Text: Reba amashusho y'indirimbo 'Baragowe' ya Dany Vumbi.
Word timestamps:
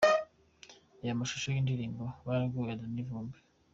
Reba 0.99 1.13
amashusho 1.15 1.47
y'indirimbo 1.49 2.03
'Baragowe' 2.23 2.69
ya 2.69 2.79
Dany 2.81 2.99
Vumbi. 3.07 3.39